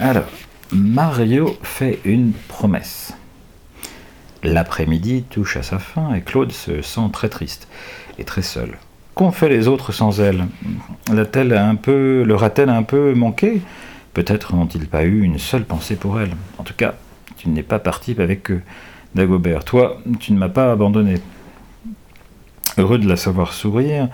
[0.00, 0.28] Alors,
[0.70, 3.14] Mario fait une promesse.
[4.44, 7.66] L'après-midi touche à sa fin et Claude se sent très triste
[8.16, 8.78] et très seul.
[9.16, 10.46] Qu'ont fait les autres sans elle?
[11.12, 13.60] L'a-t-elle un peu, leur a-t-elle un peu manqué?
[14.14, 16.30] Peut-être n'ont-ils pas eu une seule pensée pour elle.
[16.58, 16.94] En tout cas,
[17.36, 18.62] tu n'es pas parti avec eux,
[19.16, 19.64] Dagobert.
[19.64, 21.14] Toi, tu ne m'as pas abandonné.
[22.76, 24.08] Heureux de la savoir sourire,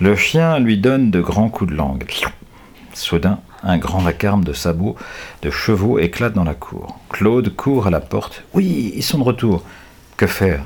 [0.00, 2.06] le chien lui donne de grands coups de langue.
[2.98, 4.96] Soudain, un grand vacarme de sabots,
[5.42, 6.98] de chevaux éclate dans la cour.
[7.10, 8.44] Claude court à la porte.
[8.54, 9.64] Oui, ils sont de retour.
[10.16, 10.64] Que faire?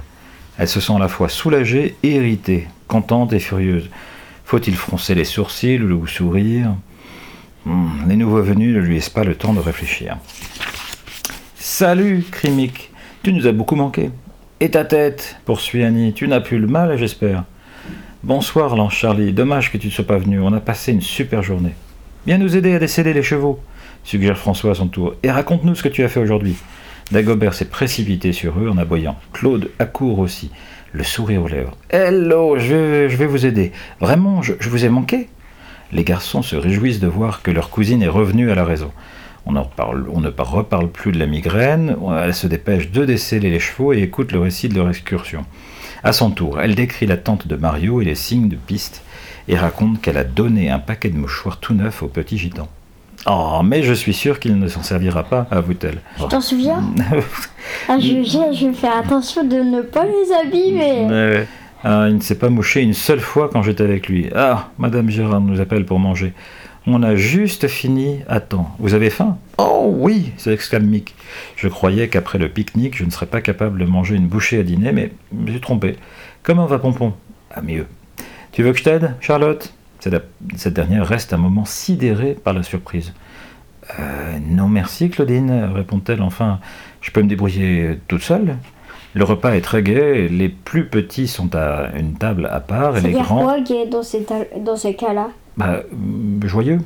[0.59, 3.89] Elle se sent à la fois soulagée et irritée, contente et furieuse.
[4.45, 6.75] Faut-il froncer les sourcils ou sourire?
[7.65, 10.17] Hmm, Les nouveaux venus ne lui laissent pas le temps de réfléchir.
[11.57, 12.91] Salut, crie Mick.
[13.23, 14.11] Tu nous as beaucoup manqué.
[14.61, 16.13] Et ta tête poursuit Annie.
[16.13, 17.45] Tu n'as plus le mal, j'espère.
[18.23, 19.33] Bonsoir, lance Charlie.
[19.33, 20.41] Dommage que tu ne sois pas venu.
[20.41, 21.75] On a passé une super journée.
[22.25, 23.59] Viens nous aider à décéder les chevaux,
[24.05, 26.55] suggère François à son tour, et raconte-nous ce que tu as fait aujourd'hui.
[27.11, 29.19] Dagobert s'est précipité sur eux en aboyant.
[29.33, 30.53] Claude accourt aussi,
[30.93, 31.77] le sourire aux lèvres.
[31.91, 33.73] Hello, je vais, vous aider.
[33.99, 35.29] Vraiment, je, vous ai manqué?
[35.91, 38.93] Les garçons se réjouissent de voir que leur cousine est revenue à la raison.
[39.45, 43.93] On, on ne reparle plus de la migraine, elle se dépêche de déceler les chevaux
[43.93, 45.45] et écoute le récit de leur excursion.
[46.05, 49.03] À son tour, elle décrit la tente de Mario et les signes de piste
[49.49, 52.69] et raconte qu'elle a donné un paquet de mouchoirs tout neuf au petit gitan.
[53.27, 56.01] Oh, mais je suis sûr qu'il ne s'en servira pas, avoue-t-elle.
[56.19, 56.83] Tu t'en souviens
[57.89, 61.47] ah, je, je, vais faire attention de ne pas les abîmer.
[61.85, 64.29] Ah, il ne s'est pas mouché une seule fois quand j'étais avec lui.
[64.35, 66.33] Ah, Madame Gérard nous appelle pour manger.
[66.87, 68.75] On a juste fini à temps.
[68.81, 69.37] Vous avez faim?
[69.59, 71.15] Oh oui s'exclame Mick.
[71.55, 74.65] Je croyais qu'après le pique-nique, je ne serais pas capable de manger une bouchée à
[74.65, 75.97] dîner, mais je me suis trompé.
[76.43, 77.15] Comment va Pompon?
[77.53, 77.87] Ah, mieux.
[78.53, 79.73] Tu veux que je t'aide, Charlotte?
[80.57, 83.13] Cette dernière reste un moment sidérée par la surprise.
[83.99, 86.61] Euh, non merci, Claudine, répond-elle enfin.
[87.01, 88.57] Je peux me débrouiller toute seule.
[89.15, 93.01] Le repas est très gai, les plus petits sont à une table à part et
[93.01, 93.43] les grands.
[93.43, 94.27] quoi gai dans ces,
[94.61, 95.83] dans ces cas-là bah,
[96.45, 96.81] Joyeux.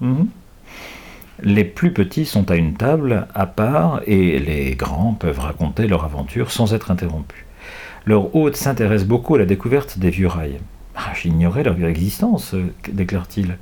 [0.00, 0.28] Mhm.
[1.42, 6.04] Les plus petits sont à une table à part et les grands peuvent raconter leur
[6.04, 7.44] aventure sans être interrompus.
[8.04, 10.58] Leur hôte s'intéresse beaucoup à la découverte des vieux rails.
[10.96, 13.56] Ah, j'ignorais leur existence, euh, déclare-t-il.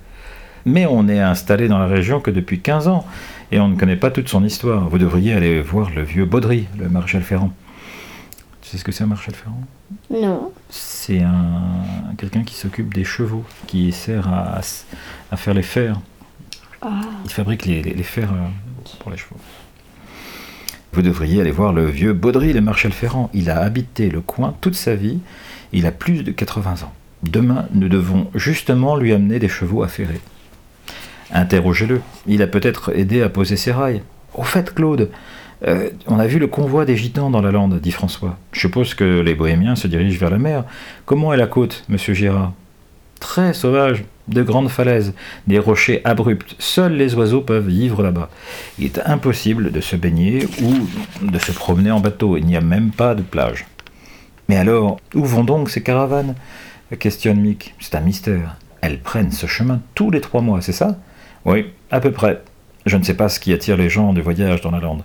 [0.67, 3.07] Mais on n'est installé dans la région que depuis 15 ans,
[3.53, 4.89] et on ne connaît pas toute son histoire.
[4.89, 7.53] Vous devriez aller voir le vieux Baudry, le maréchal Ferrand.
[8.63, 9.63] Tu sais ce que c'est un maréchal Ferrand?
[10.11, 10.53] Non.
[10.69, 14.61] C'est un, quelqu'un qui s'occupe des chevaux, qui sert à,
[15.37, 15.99] faire les fers.
[16.83, 17.01] Ah.
[17.25, 18.49] Il fabrique les, fers euh,
[19.01, 19.37] pour les chevaux.
[20.93, 23.31] Vous devriez aller voir le vieux Baudry, le Marshal Ferrand.
[23.33, 25.19] Il a habité le coin toute sa vie.
[25.73, 26.93] Il a plus de 80 ans.
[27.23, 30.21] Demain, nous devons justement lui amener des chevaux ferrer.
[31.33, 32.01] Interrogez-le.
[32.27, 34.03] Il a peut-être aidé à poser ses rails.
[34.35, 35.11] Au fait, Claude,
[35.67, 38.39] euh, on a vu le convoi des gitans dans la lande, dit François.
[38.53, 40.65] Je suppose que les bohémiens se dirigent vers la mer.
[41.05, 42.53] Comment est la côte, monsieur Girard?
[43.21, 45.13] Très sauvage de grandes falaises,
[45.47, 46.57] des rochers abrupts.
[46.59, 48.31] Seuls les oiseaux peuvent vivre là-bas.
[48.79, 52.37] Il est impossible de se baigner ou de se promener en bateau.
[52.37, 53.67] Il n'y a même pas de plage.
[54.49, 56.35] Mais alors, où vont donc ces caravanes?
[56.99, 57.75] Questionne Mick.
[57.79, 58.57] C'est un mystère.
[58.81, 60.99] Elles prennent ce chemin tous les trois mois, c'est ça?
[61.45, 62.43] Oui, à peu près.
[62.87, 65.03] Je ne sais pas ce qui attire les gens de voyage dans la lande.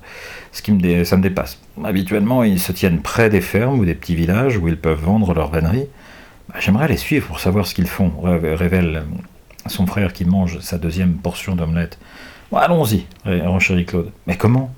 [0.52, 1.60] Ce qui me ça me dépasse.
[1.84, 5.34] Habituellement, ils se tiennent près des fermes ou des petits villages où ils peuvent vendre
[5.34, 5.88] leurs vanneries.
[6.60, 9.04] J'aimerais les suivre pour savoir ce qu'ils font, révèle
[9.68, 12.00] son frère qui mange sa deuxième portion d'omelette.
[12.54, 14.12] Allons-y, renchérit Claude.
[14.28, 14.74] Mais comment?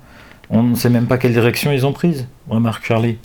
[0.50, 3.18] On ne sait même pas quelle direction ils ont prise, remarque Charlie.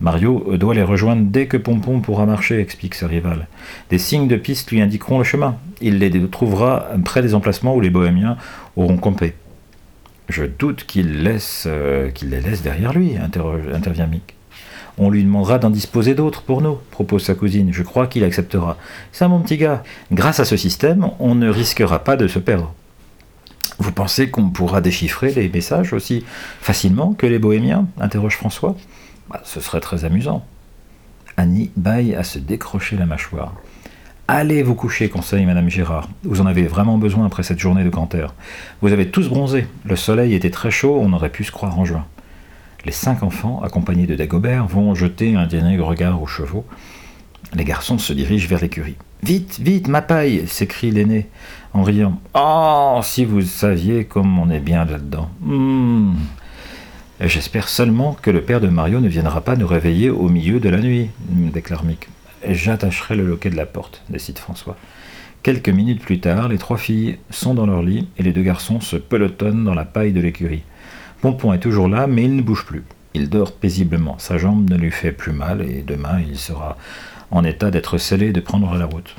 [0.00, 3.48] Mario doit les rejoindre dès que Pompon pourra marcher, explique sa rivale.
[3.90, 5.56] Des signes de piste lui indiqueront le chemin.
[5.80, 8.36] Il les trouvera près des emplacements où les bohémiens
[8.76, 9.34] auront campé.
[10.28, 11.26] Je doute qu'il
[11.66, 14.37] euh, qu'il les laisse derrière lui, intervient Mick.
[14.98, 17.72] On lui demandera d'en disposer d'autres pour nous, propose sa cousine.
[17.72, 18.76] Je crois qu'il acceptera.
[19.12, 19.82] Ça, mon petit gars.
[20.10, 22.74] Grâce à ce système, on ne risquera pas de se perdre.
[23.78, 26.24] Vous pensez qu'on pourra déchiffrer les messages aussi
[26.60, 28.76] facilement que les bohémiens interroge François?
[29.30, 30.44] Bah, ce serait très amusant.
[31.36, 33.54] Annie baille à se décrocher la mâchoire.
[34.26, 36.08] Allez vous coucher, conseille Madame Gérard.
[36.24, 38.34] Vous en avez vraiment besoin après cette journée de air.
[38.82, 39.66] Vous avez tous bronzé.
[39.84, 42.04] Le soleil était très chaud, on aurait pu se croire en juin.
[42.84, 46.64] Les cinq enfants, accompagnés de Dagobert, vont jeter un dernier regard aux chevaux.
[47.54, 48.96] Les garçons se dirigent vers l'écurie.
[49.22, 51.26] Vite, vite, ma paille s'écrie l'aîné
[51.74, 52.20] en riant.
[52.34, 55.28] Oh, si vous saviez comme on est bien là-dedans.
[55.40, 56.14] Hmm.
[57.20, 60.68] J'espère seulement que le père de Mario ne viendra pas nous réveiller au milieu de
[60.68, 62.08] la nuit, déclare Mick.
[62.48, 64.76] J'attacherai le loquet de la porte, décide François.
[65.42, 68.80] Quelques minutes plus tard, les trois filles sont dans leur lit et les deux garçons
[68.80, 70.62] se pelotonnent dans la paille de l'écurie.
[71.20, 72.84] Pompon est toujours là, mais il ne bouge plus.
[73.14, 74.18] Il dort paisiblement.
[74.18, 76.76] Sa jambe ne lui fait plus mal et demain il sera
[77.30, 79.14] en état d'être scellé et de prendre la route.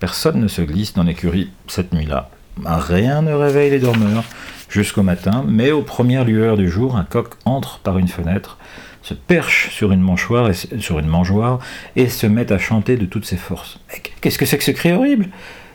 [0.00, 2.28] Personne ne se glisse dans l'écurie cette nuit-là.
[2.64, 4.24] Rien ne réveille les dormeurs
[4.68, 8.58] jusqu'au matin, mais aux premières lueurs du jour, un coq entre par une fenêtre,
[9.02, 11.58] se perche sur une mangeoire et, sur une mangeoire
[11.94, 13.78] et se met à chanter de toutes ses forces.
[14.20, 15.28] Qu'est-ce que c'est que ce cri horrible?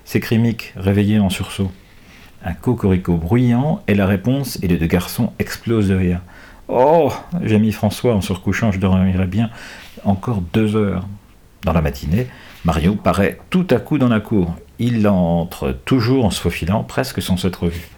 [0.04, 1.72] s'écrie Mick, réveillé en sursaut.
[2.44, 6.22] Un cocorico bruyant est la réponse et les deux garçons explosent de rire.
[6.68, 7.12] Oh
[7.44, 9.50] j'ai mis François en surcouchant, je dormirai bien
[10.06, 11.06] encore deux heures.
[11.64, 12.28] Dans la matinée,
[12.64, 14.56] Mario paraît tout à coup dans la cour.
[14.80, 17.90] Il entre toujours en se faufilant, presque sans s'être vu.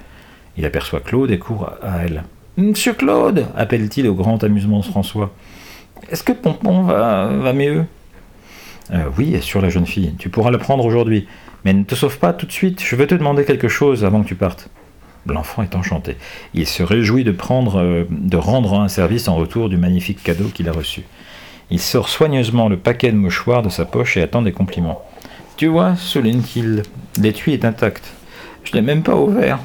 [0.57, 2.23] Il aperçoit Claude et court à elle.
[2.57, 5.31] Monsieur Claude appelle-t-il au grand amusement de François.
[6.09, 7.85] Est-ce que Pompon va, va mieux?
[8.93, 10.13] Euh, Oui, sur la jeune fille.
[10.17, 11.27] Tu pourras le prendre aujourd'hui.
[11.63, 14.23] Mais ne te sauve pas tout de suite, je veux te demander quelque chose avant
[14.23, 14.69] que tu partes.
[15.27, 16.17] L'enfant est enchanté.
[16.55, 20.45] Il se réjouit de, prendre, euh, de rendre un service en retour du magnifique cadeau
[20.45, 21.03] qu'il a reçu.
[21.69, 25.03] Il sort soigneusement le paquet de mouchoirs de sa poche et attend des compliments.
[25.57, 26.81] Tu vois, souligne-t-il,
[27.21, 28.13] l'étui est intact.
[28.63, 29.59] Je l'ai même pas ouvert.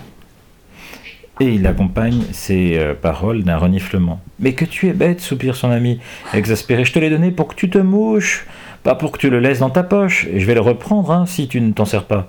[1.41, 4.21] Et il accompagne ses euh, paroles d'un reniflement.
[4.39, 6.01] Mais que tu es bête, soupire son ami,
[6.35, 6.85] exaspéré.
[6.85, 8.47] Je te l'ai donné pour que tu te mouches.
[8.87, 11.27] Pas pour que tu le laisses dans ta poche, et je vais le reprendre hein,
[11.27, 12.29] si tu ne t'en sers pas.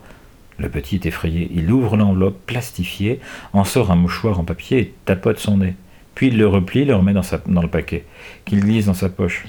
[0.58, 1.52] Le petit est effrayé.
[1.54, 3.20] Il ouvre l'enveloppe plastifiée,
[3.54, 5.76] en sort un mouchoir en papier et tapote son nez.
[6.16, 8.06] Puis il le replie, le remet dans, le paquet,
[8.44, 9.46] qu'il glisse dans sa poche.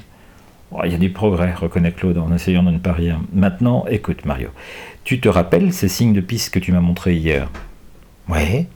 [0.71, 3.19] Oh, il y a du progrès, reconnaît Claude en essayant de ne pas rire.
[3.33, 4.51] Maintenant, écoute, Mario.
[5.05, 7.49] Tu te rappelles ces signes de piste que tu m'as montrés hier?
[8.29, 8.67] Oui.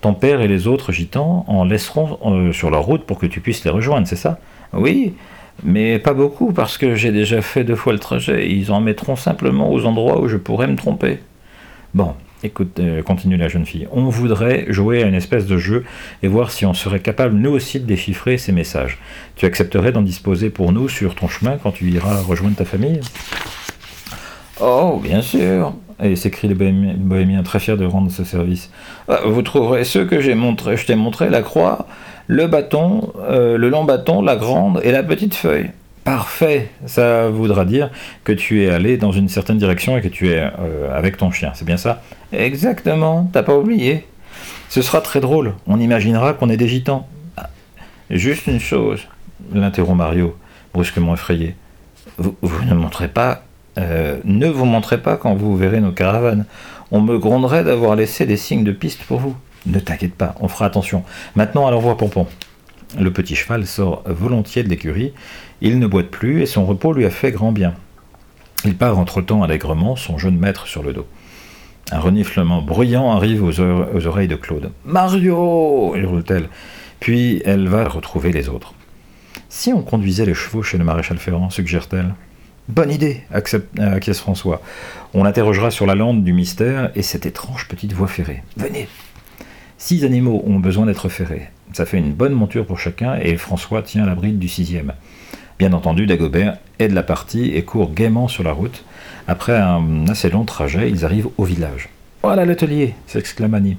[0.00, 3.42] Ton père et les autres gitans en laisseront euh, sur leur route pour que tu
[3.42, 4.38] puisses les rejoindre, c'est ça?
[4.72, 5.12] Oui,
[5.64, 8.50] mais pas beaucoup, parce que j'ai déjà fait deux fois le trajet.
[8.50, 11.18] Ils en mettront simplement aux endroits où je pourrais me tromper.
[11.94, 13.88] Bon, écoute, euh, continue la jeune fille.
[13.92, 15.84] On voudrait jouer à une espèce de jeu
[16.22, 18.98] et voir si on serait capable, nous aussi, de déchiffrer ces messages.
[19.36, 23.00] Tu accepterais d'en disposer pour nous sur ton chemin quand tu iras rejoindre ta famille?
[24.60, 25.72] Oh, bien sûr
[26.02, 28.70] et s'écrie le bohémien, très fier de rendre ce service.
[29.08, 30.76] Ah, vous trouverez ceux que j'ai montré.
[30.76, 31.86] Je t'ai montré la croix,
[32.26, 35.70] le bâton, euh, le long bâton, la grande et la petite feuille.
[36.04, 37.90] Parfait, ça voudra dire
[38.22, 41.32] que tu es allé dans une certaine direction et que tu es euh, avec ton
[41.32, 42.00] chien, c'est bien ça?
[42.32, 44.06] Exactement, t'as pas oublié?
[44.68, 47.08] Ce sera très drôle, on imaginera qu'on est des gitans.
[47.36, 47.50] Ah,
[48.08, 49.00] juste une chose,
[49.52, 50.36] l'interrompt Mario,
[50.72, 51.56] brusquement effrayé.
[52.18, 53.42] Vous, ne montrez pas,
[53.78, 56.44] euh, ne vous montrez pas quand vous verrez nos caravanes.
[56.92, 59.34] On me gronderait d'avoir laissé des signes de piste pour vous.
[59.66, 61.02] Ne t'inquiète pas, on fera attention.
[61.34, 62.26] Maintenant, allons voir Pompon.
[62.98, 65.12] Le petit cheval sort volontiers de l'écurie.
[65.60, 67.74] Il ne boite plus et son repos lui a fait grand bien.
[68.64, 71.06] Il part entre-temps allègrement, son jeune maître sur le dos.
[71.92, 73.60] Un reniflement bruyant arrive aux,
[74.06, 74.70] oreilles de Claude.
[74.84, 76.48] Mario hurle-t-elle.
[77.00, 78.74] Puis elle va retrouver les autres.
[79.48, 82.14] Si on conduisait les chevaux chez le maréchal Ferrand, suggère-t-elle.
[82.68, 84.60] Bonne idée, acquiesce François.
[85.14, 88.42] On l'interrogera sur la lande du mystère et cette étrange petite voie ferrée.
[88.56, 88.88] Venez,
[89.78, 91.48] Six animaux ont besoin d'être ferrés.
[91.72, 94.94] Ça fait une bonne monture pour chacun et François tient la bride du sixième.
[95.58, 98.84] Bien entendu, Dagobert aide la partie et court gaiement sur la route.
[99.28, 101.90] Après un assez long trajet, ils arrivent au village.
[102.22, 103.76] Voilà l'atelier s'exclame Annie.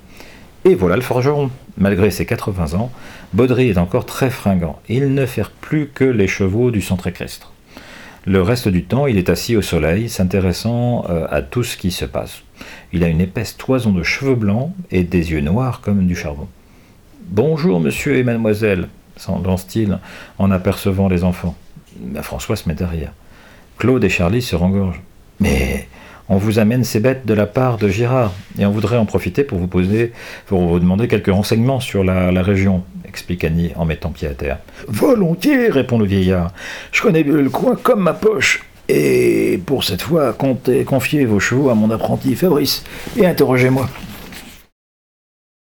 [0.66, 1.50] Et voilà le forgeron.
[1.78, 2.92] Malgré ses 80 ans,
[3.34, 4.80] Baudry est encore très fringant.
[4.89, 7.54] Il ne fait plus que les chevaux du centre équestre.
[8.27, 11.91] Le reste du temps, il est assis au soleil, s'intéressant euh, à tout ce qui
[11.91, 12.41] se passe.
[12.91, 16.50] Il a une épaisse toison de cheveux blancs et des yeux noirs comme du charbon.
[17.29, 18.89] Bonjour, monsieur et mademoiselle,
[19.46, 20.00] lance-t-il
[20.39, 21.55] en apercevant les enfants.
[22.22, 23.13] François se met derrière.
[23.77, 25.01] Claude et Charlie se rengorgent.
[25.39, 25.88] Mais
[26.27, 29.46] on vous amène ces bêtes de la part de Girard, et on voudrait en profiter
[29.46, 30.12] pour vous poser,
[30.48, 34.60] pour vous demander quelques renseignements sur la région, explique Annie en mettant pied à terre.
[34.88, 36.52] Volontiers, répond le vieillard.
[36.92, 38.64] Je connais le coin comme ma poche.
[38.90, 42.84] Et pour cette fois, comptez confier vos chevaux à mon apprenti Fabrice
[43.18, 43.90] et interrogez-moi.